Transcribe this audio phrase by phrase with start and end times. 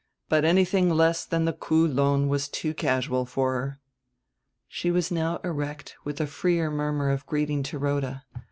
[0.29, 3.79] But anything less than the Kûl'on was too casual for her."
[4.67, 8.23] She was now erect with a freer murmur of greeting to Rhoda.